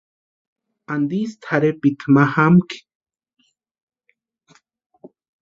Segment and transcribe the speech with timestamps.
[0.93, 2.77] ¿Antisï tʼarhepiti ma jamakʼi?